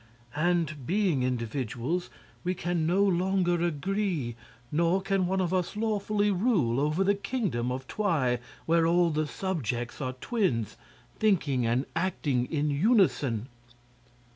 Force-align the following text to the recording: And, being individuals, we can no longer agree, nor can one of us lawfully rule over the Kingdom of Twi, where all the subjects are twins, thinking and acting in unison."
And, 0.35 0.87
being 0.87 1.21
individuals, 1.21 2.09
we 2.43 2.55
can 2.55 2.87
no 2.87 3.03
longer 3.03 3.61
agree, 3.63 4.35
nor 4.71 4.99
can 4.99 5.27
one 5.27 5.39
of 5.39 5.53
us 5.53 5.75
lawfully 5.77 6.31
rule 6.31 6.79
over 6.79 7.03
the 7.03 7.13
Kingdom 7.13 7.71
of 7.71 7.87
Twi, 7.87 8.39
where 8.65 8.87
all 8.87 9.11
the 9.11 9.27
subjects 9.27 10.01
are 10.01 10.13
twins, 10.13 10.75
thinking 11.19 11.67
and 11.67 11.85
acting 11.95 12.47
in 12.51 12.71
unison." 12.71 13.47